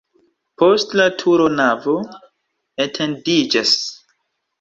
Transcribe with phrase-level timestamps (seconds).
[0.59, 1.93] Post la turo navo
[2.87, 3.75] etendiĝas.